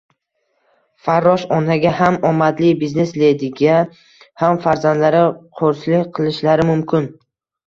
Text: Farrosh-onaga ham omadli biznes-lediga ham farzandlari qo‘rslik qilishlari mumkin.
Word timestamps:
Farrosh-onaga 1.07 1.91
ham 1.99 2.17
omadli 2.29 2.71
biznes-lediga 2.79 3.77
ham 4.45 4.59
farzandlari 4.65 5.21
qo‘rslik 5.61 6.11
qilishlari 6.19 6.69
mumkin. 6.73 7.09